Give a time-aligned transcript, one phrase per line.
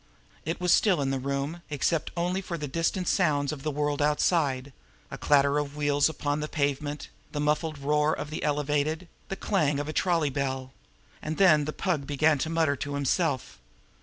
[0.45, 4.01] It was still in the room, except only for the distant sounds of the world
[4.01, 4.73] outside
[5.11, 9.79] a clatter of wheels upon the pavement, the muffled roar of the elevated, the clang
[9.79, 10.71] of a trolley bell.
[11.21, 13.59] And then the Pug began to mutter to himself.